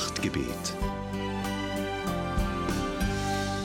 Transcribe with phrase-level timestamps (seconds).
[0.00, 0.74] Nachtgebet.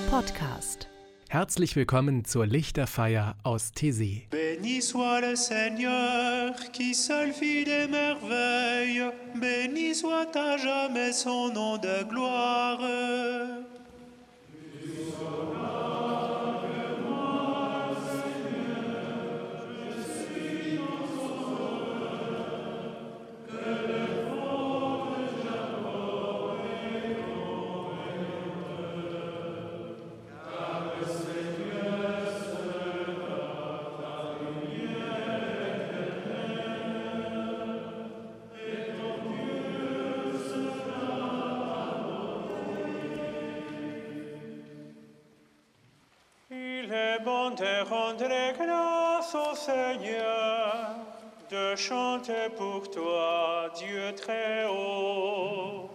[0.09, 0.89] Podcast.
[1.29, 4.27] Herzlich willkommen zur Lichterfeier aus Thésée.
[4.31, 11.77] Béni soit le Seigneur qui seul fit des merveilles, béni soit à jamais son nom
[11.77, 12.81] de gloire.
[52.57, 55.89] Pour toi, Dieu très haut.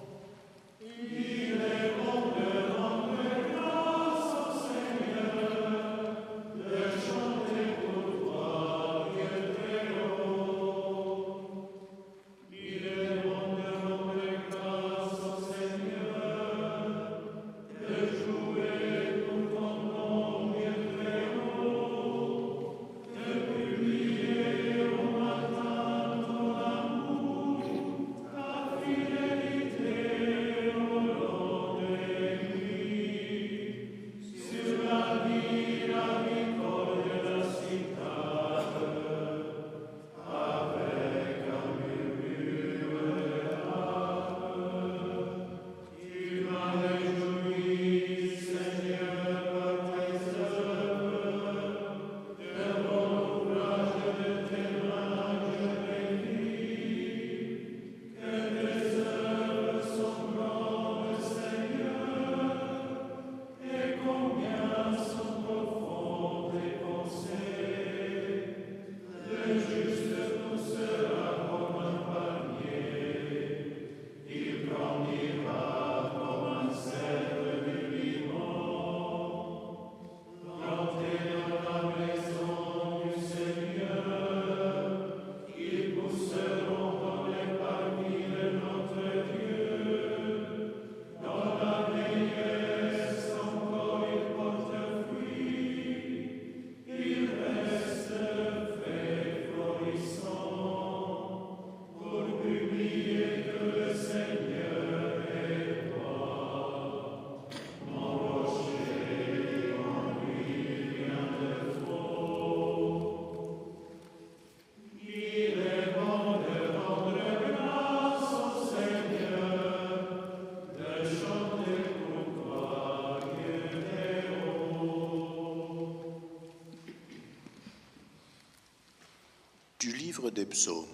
[130.28, 130.84] Des psaumes.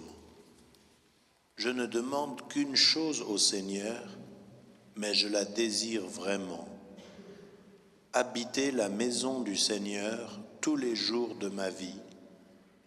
[1.57, 4.01] Je ne demande qu'une chose au Seigneur,
[4.95, 6.69] mais je la désire vraiment.
[8.13, 11.99] Habiter la maison du Seigneur tous les jours de ma vie,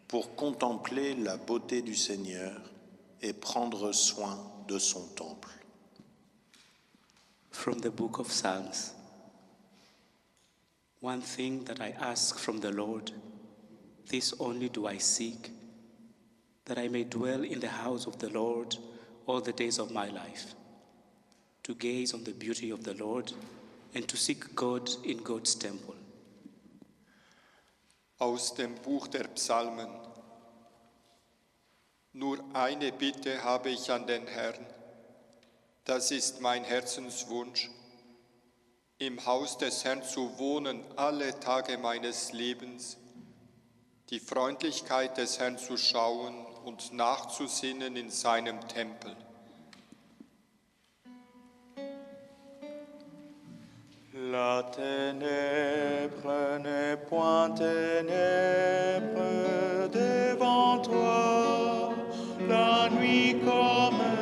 [0.09, 2.61] pour contempler la beauté du Seigneur
[3.23, 5.51] et prendre soin de son temple.
[7.51, 8.95] From the book of Psalms
[11.01, 13.11] One thing that I ask from the Lord,
[14.09, 15.51] this only do I seek,
[16.71, 18.77] that I may dwell in the house of the Lord
[19.27, 20.55] all the days of my life,
[21.65, 23.33] to gaze on the beauty of the Lord
[23.93, 25.97] and to seek God in God's temple.
[28.21, 29.89] Aus dem Buch der Psalmen.
[32.13, 34.65] Nur eine Bitte habe ich an den Herrn.
[35.85, 37.69] Das ist mein Herzenswunsch,
[38.99, 42.97] im Haus des Herrn zu wohnen alle Tage meines Lebens,
[44.11, 49.17] die Freundlichkeit des Herrn zu schauen und nachzusinnen in seinem Tempel.
[54.31, 59.21] La ténèbre n'est point ténèbre
[59.91, 61.95] devant toi,
[62.49, 64.20] la nuit comme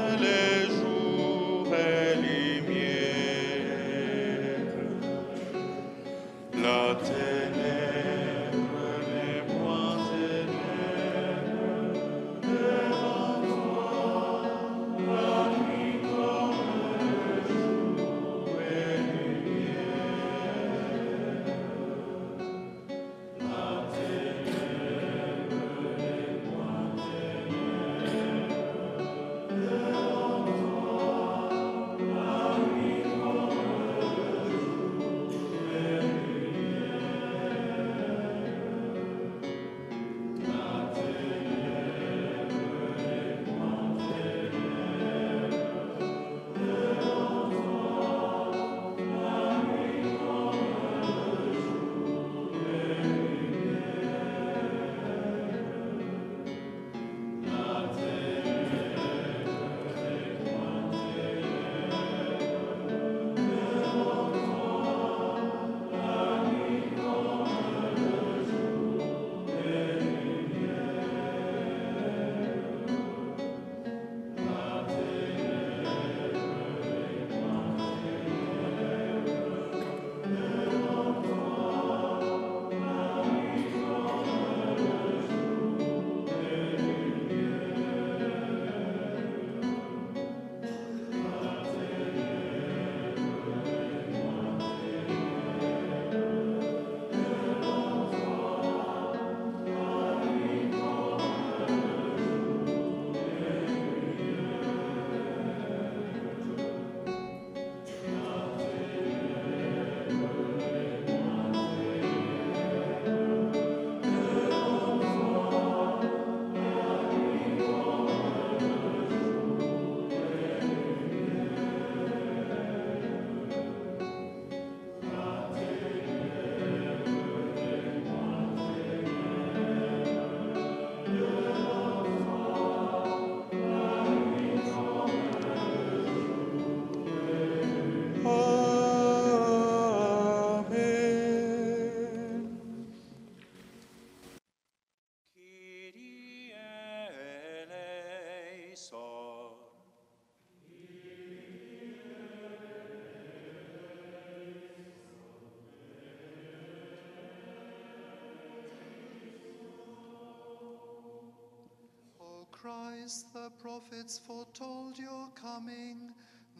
[163.08, 166.10] wise the prophets foretold your coming.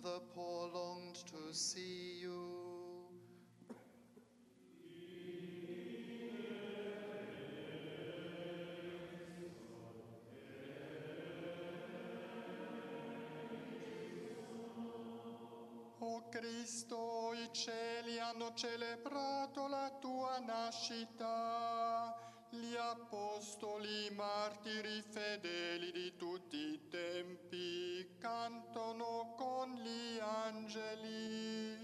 [0.03, 2.67] The poor longed to see you.
[16.01, 21.98] O Cristo, i cieli hanno celebrato la tua nascita.
[22.51, 31.77] Gli apostoli, martiri fedeli di tutti i tempi cantano con gli angeli.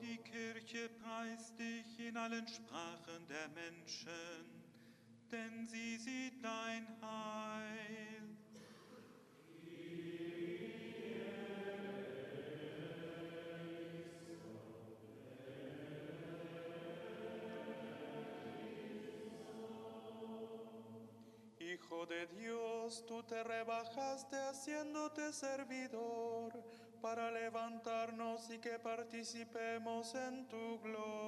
[0.00, 4.57] Die Kirche preist dich in allen Sprachen der Menschen,
[5.30, 5.58] denn.
[21.88, 26.52] Hijo de Dios, tú te rebajaste haciéndote servidor
[27.00, 31.27] para levantarnos y que participemos en tu gloria.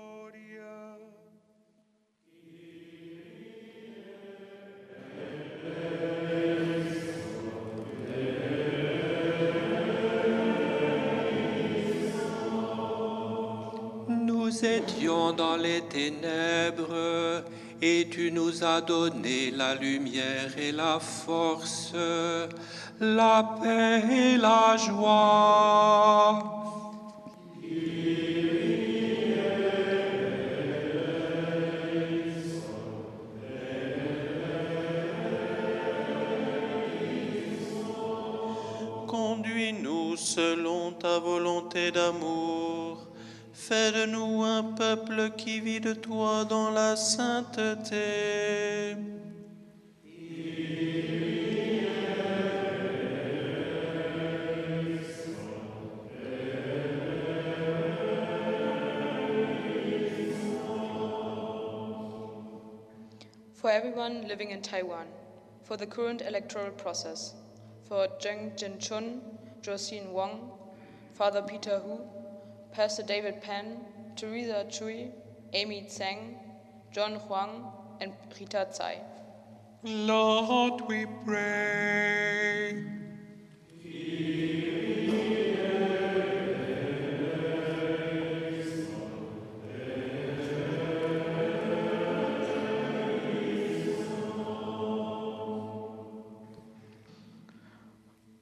[15.40, 17.42] Dans les ténèbres
[17.80, 21.94] et tu nous as donné la lumière et la force,
[23.00, 26.44] la paix et la joie.
[39.06, 42.50] Conduis-nous selon ta volonté d'amour.
[43.71, 48.97] Fais de nous un peuple qui vit de toi dans la sainteté.
[63.55, 65.07] For everyone living in Taiwan,
[65.62, 67.37] for the current electoral process,
[67.89, 69.21] for Zheng Jinchun,
[69.62, 70.50] Josine Wong,
[71.15, 72.20] Father Peter Hu,
[72.73, 73.85] Pastor David Pan,
[74.17, 75.11] Teresa Chui,
[75.53, 76.37] Amy Tseng,
[76.93, 77.65] John Huang,
[78.00, 79.00] and Rita Tsai.
[79.83, 83.00] Lord, we pray.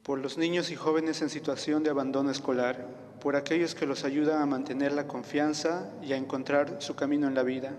[0.09, 2.89] por los niños y jóvenes en situación de abandono escolar,
[3.21, 7.35] por aquellos que los ayudan a mantener la confianza y a encontrar su camino en
[7.35, 7.73] la vida,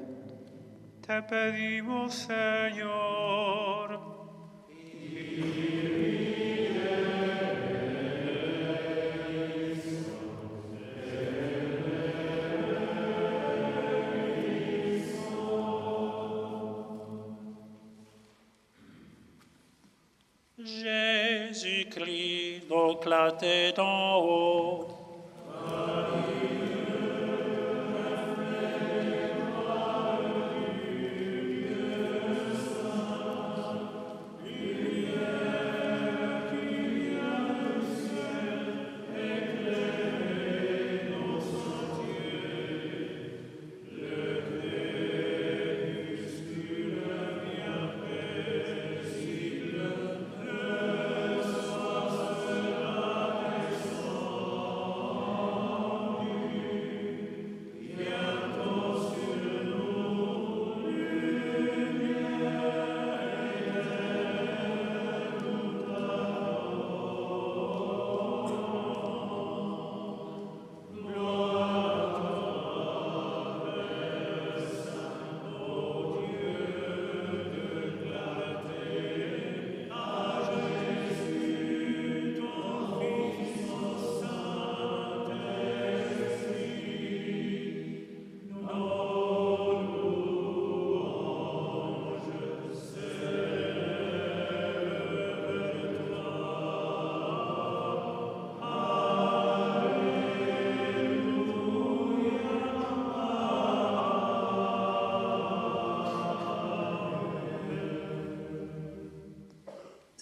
[1.06, 3.69] Te pedimos, Señor.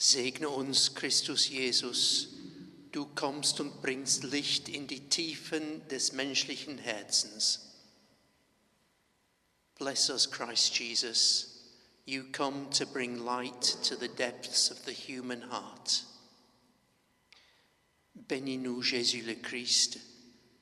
[0.08, 2.30] Segne uns, Christus Jesus,
[2.94, 7.76] Du kommst und bringst Licht in die Tiefen des menschlichen Herzens.
[9.78, 11.66] Bless us, Christ Jesus.
[12.06, 16.06] You come to bring light to the depths of the human heart.
[18.16, 20.00] Bénis-nous, Jésus le Christ.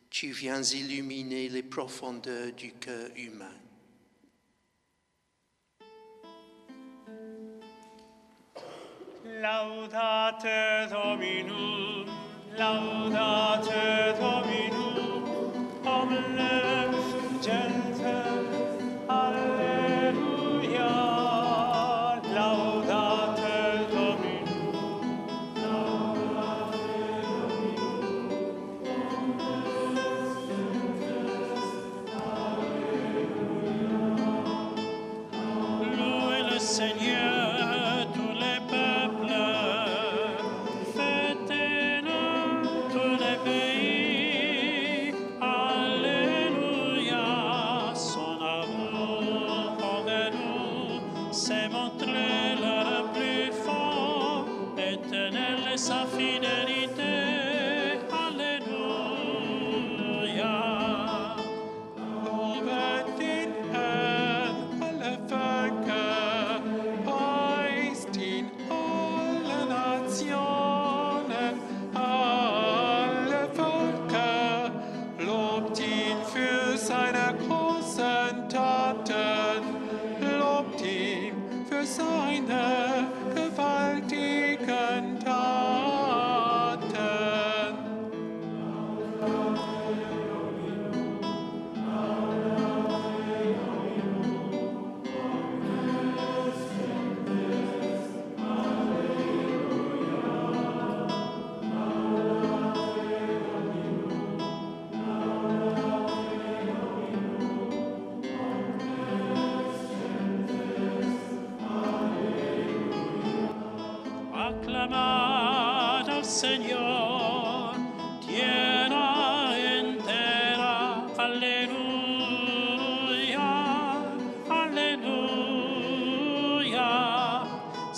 [0.10, 3.65] Tu viens illuminer les profondeurs du cœur humain.
[9.46, 12.10] Laudate Dominum,
[12.58, 14.55] laudate Dominum,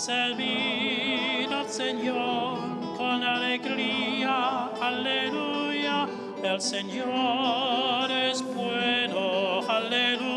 [0.08, 2.58] Servid al Señor
[2.96, 6.08] con alegría, aleluya.
[6.42, 10.27] El Señor es bueno, aleluya.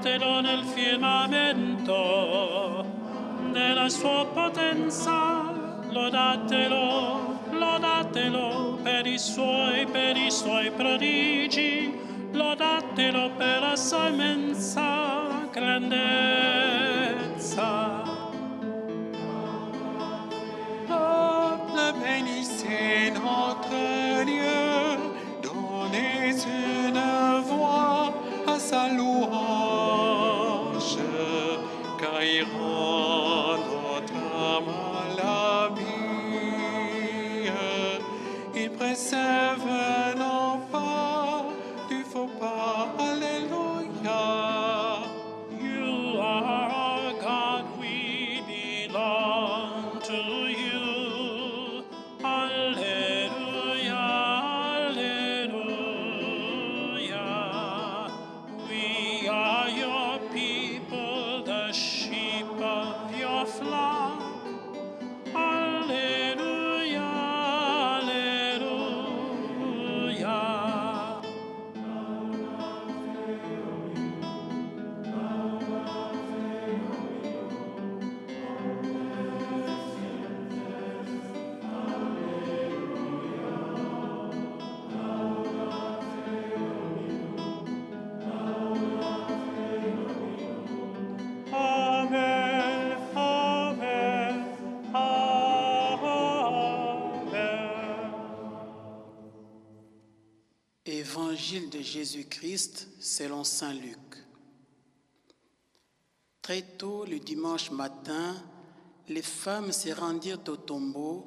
[0.00, 1.94] Lodatelo nel firmamento
[3.52, 5.52] della sua potenza,
[5.90, 11.92] lodatelo, lodatelo per i suoi, per i suoi prodigi,
[12.32, 16.88] lodatelo per la sua immensa grandezza.
[20.86, 24.96] Peuple, bénissez notre Dieu,
[25.42, 28.14] donnez une voix
[28.46, 29.69] à sa louange,
[101.50, 103.98] De Jésus-Christ selon Saint Luc.
[106.40, 108.36] Très tôt le dimanche matin,
[109.08, 111.26] les femmes se rendirent au tombeau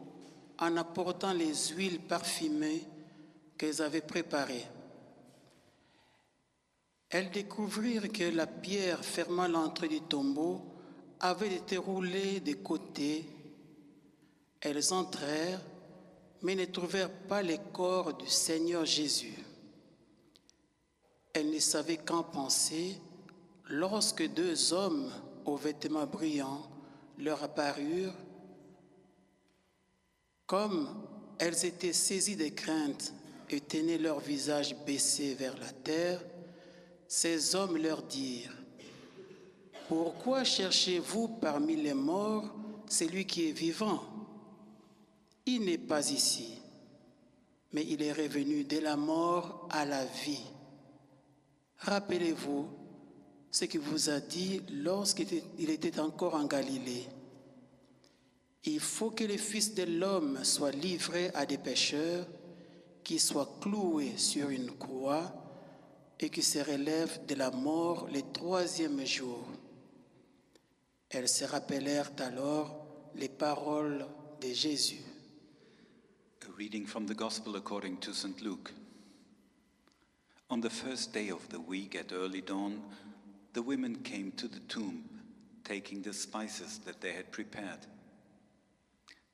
[0.60, 2.88] en apportant les huiles parfumées
[3.58, 4.66] qu'elles avaient préparées.
[7.10, 10.62] Elles découvrirent que la pierre fermant l'entrée du tombeau
[11.20, 13.26] avait été roulée de côté.
[14.62, 15.62] Elles entrèrent,
[16.44, 19.38] mais ne trouvèrent pas les corps du Seigneur Jésus.
[21.34, 22.96] Elles ne savaient qu'en penser
[23.70, 25.10] lorsque deux hommes
[25.46, 26.62] aux vêtements brillants
[27.18, 28.14] leur apparurent.
[30.46, 30.88] Comme
[31.40, 33.14] elles étaient saisies de crainte
[33.50, 36.22] et tenaient leur visage baissé vers la terre,
[37.08, 38.56] ces hommes leur dirent,
[39.88, 42.54] Pourquoi cherchez-vous parmi les morts
[42.88, 44.04] celui qui est vivant?
[45.46, 46.60] Il n'est pas ici,
[47.72, 50.53] mais il est revenu de la mort à la vie.
[51.80, 52.68] Rappelez-vous
[53.52, 57.08] ce qu'il vous a dit lorsqu'il était encore en Galilée.
[58.66, 62.26] Il faut que le Fils de l'homme soit livré à des pécheurs,
[63.04, 65.32] qu'il soit cloué sur une croix
[66.20, 69.46] et qu'il se relève de la mort le troisième jour.
[71.10, 74.08] Elles se rappelèrent alors les paroles
[74.42, 75.04] de Jésus.
[76.42, 78.42] A reading from the Gospel according to St.
[78.42, 78.74] Luke.
[80.50, 82.82] On the first day of the week at early dawn,
[83.54, 85.04] the women came to the tomb,
[85.64, 87.80] taking the spices that they had prepared.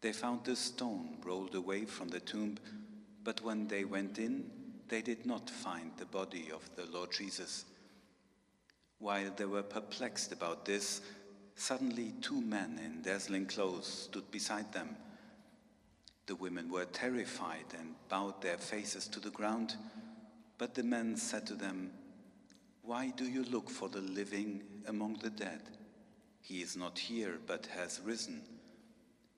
[0.01, 2.57] They found the stone rolled away from the tomb,
[3.23, 4.49] but when they went in,
[4.87, 7.65] they did not find the body of the Lord Jesus.
[8.99, 11.01] While they were perplexed about this,
[11.55, 14.95] suddenly two men in dazzling clothes stood beside them.
[16.25, 19.75] The women were terrified and bowed their faces to the ground,
[20.59, 21.89] but the men said to them,
[22.83, 25.61] Why do you look for the living among the dead?
[26.41, 28.41] He is not here, but has risen.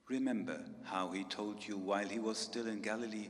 [0.08, 3.28] Remember how he told you while he was still in Galilee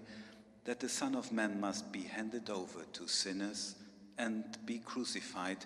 [0.65, 3.75] that the Son of Man must be handed over to sinners
[4.17, 5.59] and be crucified,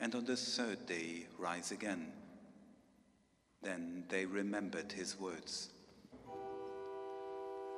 [0.00, 2.12] and on the third day rise again.
[3.62, 5.68] Then they remembered his words.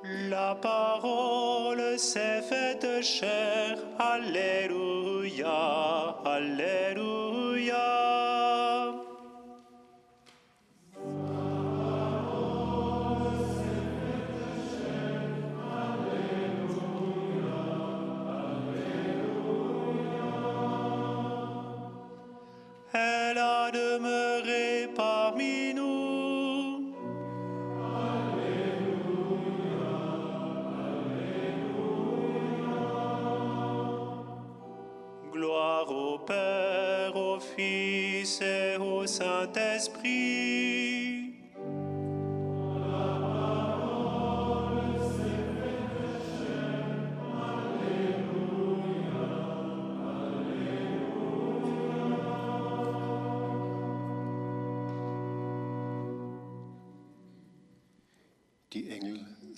[0.03, 3.77] La parole s'est faite chair.
[3.97, 5.47] Alléluia,
[6.25, 8.32] Alléluia.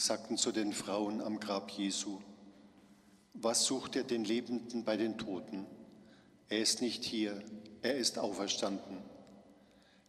[0.05, 2.21] sagten zu den Frauen am Grab Jesu,
[3.35, 5.67] was sucht ihr den Lebenden bei den Toten?
[6.49, 7.43] Er ist nicht hier,
[7.83, 8.99] er ist auferstanden.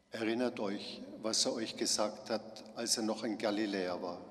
[0.09, 4.21] Erinnert euch, was er euch gesagt hat, als er noch in Galiläa war.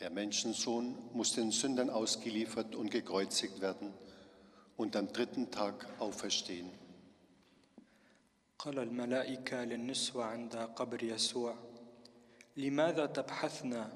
[0.00, 3.94] Der Menschensohn muss den Sündern ausgeliefert und gekreuzigt werden
[4.76, 6.70] und am dritten Tag auferstehen.
[8.58, 11.54] قال الملائكة للنسوة عند قبر يسوع
[12.56, 13.88] لماذا تبحثن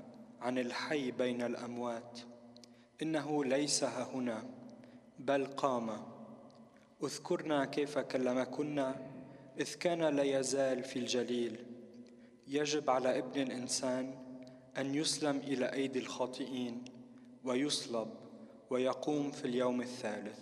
[0.46, 2.20] عن الحي بين الأموات.
[3.02, 4.44] إنه ليس هنا
[5.20, 6.06] بل قام.
[7.04, 8.94] اذكرنا كيف كلمكن
[9.60, 11.66] إذ كان لا يزال في الجليل.
[12.48, 14.14] يجب على ابن الإنسان
[14.78, 16.84] أن يسلم إلى أيدي الخاطئين
[17.44, 18.10] ويصلب
[18.70, 20.40] ويقوم في اليوم الثالث.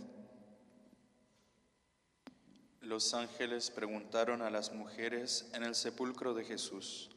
[2.81, 7.09] Los ángeles preguntaron a las mujeres en el sepulcro de Jesús,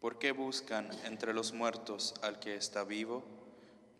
[0.00, 3.22] ¿por qué buscan entre los muertos al que está vivo?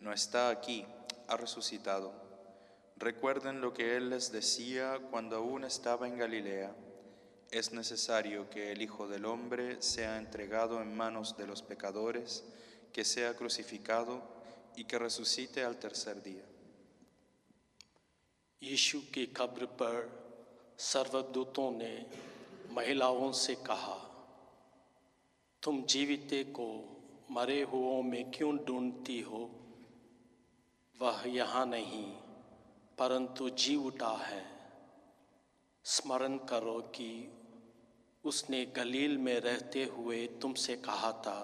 [0.01, 0.85] No está aquí,
[1.29, 2.13] ha resucitado.
[2.97, 6.75] Recuerden lo que Él les decía cuando aún estaba en Galilea.
[7.51, 12.45] Es necesario que el Hijo del Hombre sea entregado en manos de los pecadores,
[12.93, 14.23] que sea crucificado
[14.77, 16.45] y que resucite al tercer día.
[18.63, 19.97] यीशु की कब्र पर
[20.79, 22.07] सर्वदूतों ने
[22.71, 24.06] महिलाओं से कहा
[25.64, 26.68] तुम जीविते को
[27.32, 29.40] मरे हुओं में क्यों ढूंढती हो?
[31.02, 32.06] वह यहाँ नहीं,
[32.98, 34.44] परंतु जी उठा है।
[35.86, 37.32] स्मरण करो कि
[38.24, 41.40] उसने गलील में रहते हुए तुमसे कहा था,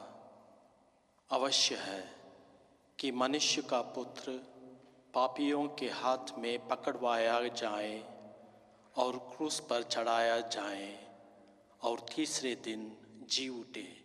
[1.30, 2.02] अवश्य है
[3.00, 4.32] कि मनुष्य का पुत्र
[5.14, 8.04] पापियों के हाथ में पकड़वाया जाए
[8.96, 11.08] और क्रूस पर चढ़ाया जाए
[11.82, 12.92] और तीसरे दिन
[13.30, 14.03] जी उठे।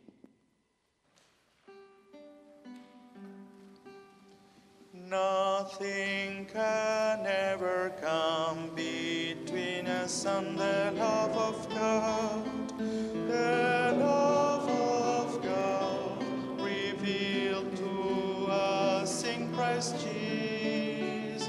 [5.11, 12.69] Nothing can ever come between us and the love of God.
[12.77, 16.23] The love of God
[16.61, 21.49] revealed to us in Christ Jesus.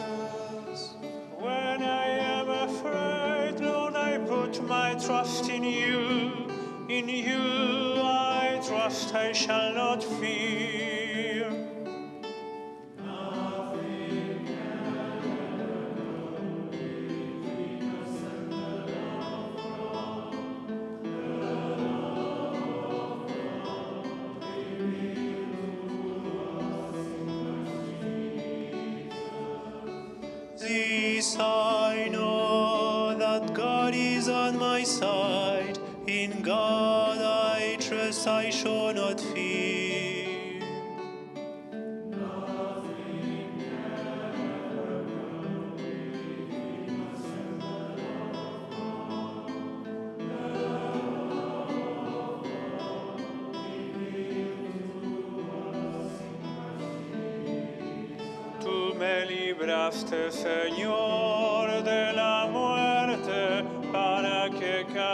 [1.38, 6.48] When I am afraid, Lord, I put my trust in you.
[6.88, 10.98] In you I trust, I shall not fear.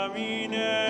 [0.08, 0.85] mine.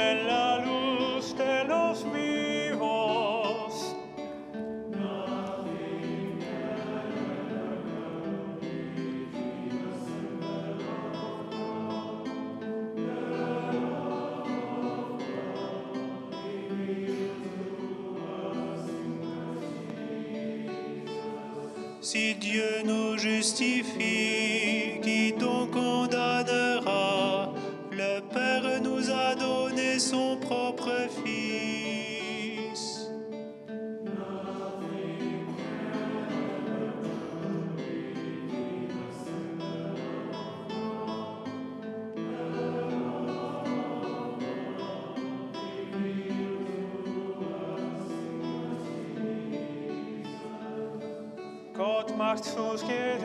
[52.36, 53.22] kortsåsket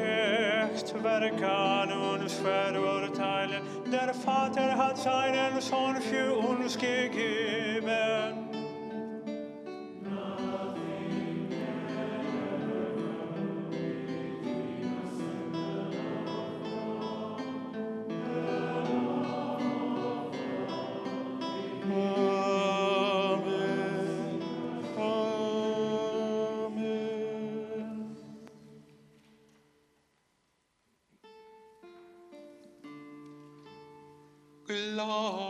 [0.73, 7.50] östverkan uns förurteilen, der Vater hat seinen Sohn für uns gegeben.
[35.07, 35.40] Lord.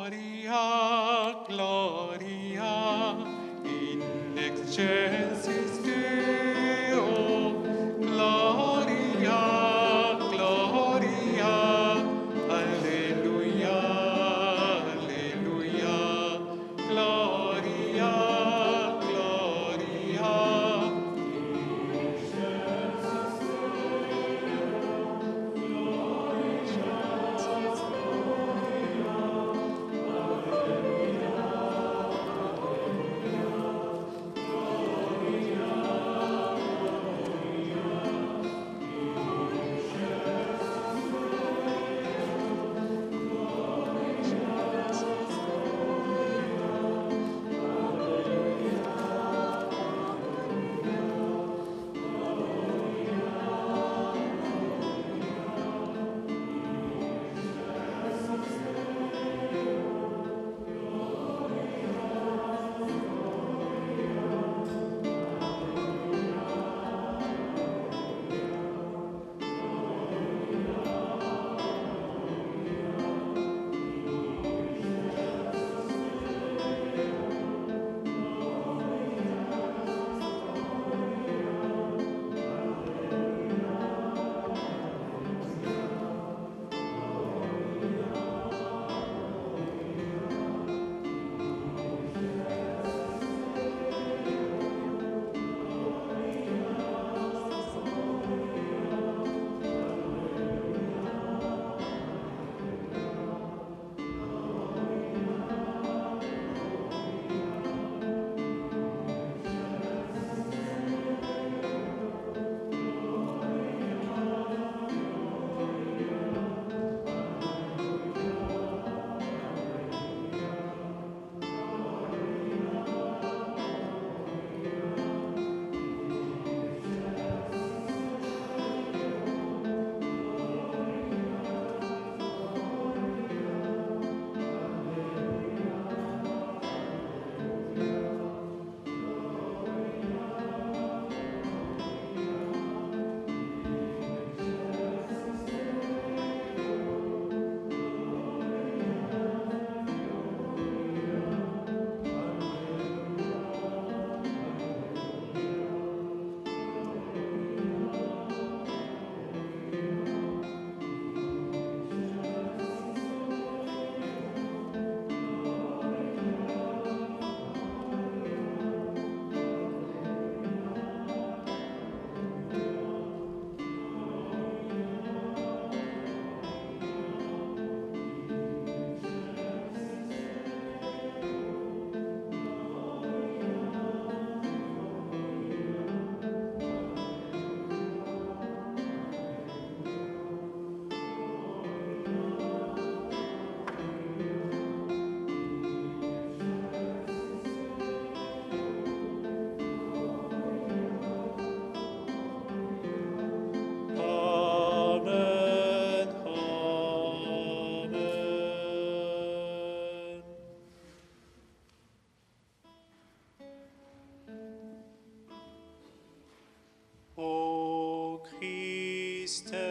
[219.32, 219.71] Easter.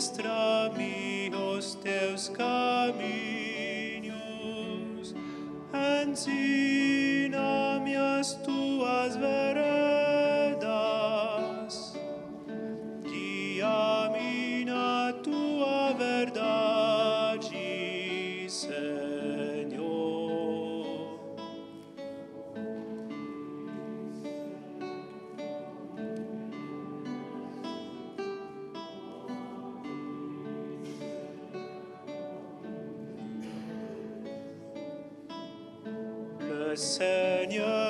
[0.00, 3.49] mostra-me os teus caminhos.
[36.80, 37.89] Seigneur.